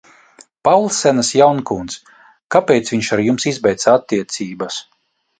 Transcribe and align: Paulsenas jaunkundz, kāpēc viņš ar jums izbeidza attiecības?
Paulsenas 0.67 1.27
jaunkundz, 1.39 1.97
kāpēc 2.55 2.89
viņš 2.93 3.09
ar 3.17 3.23
jums 3.25 3.45
izbeidza 3.51 3.93
attiecības? 4.01 4.81